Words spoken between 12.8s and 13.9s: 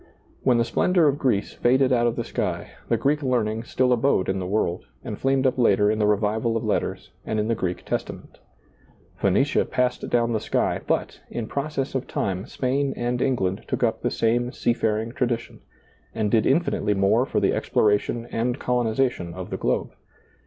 and England took